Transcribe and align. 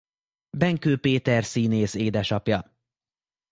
Benkő 0.49 0.97
Péter 0.97 1.43
színész 1.43 1.93
édesapja. 1.93 2.71